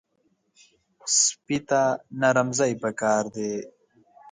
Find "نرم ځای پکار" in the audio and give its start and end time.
2.19-3.23